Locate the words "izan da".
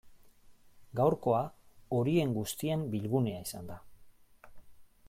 3.47-3.79